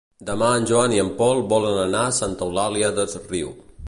[0.27, 3.53] Demà en Joan i en Pol volen anar a Santa Eulària des Riu.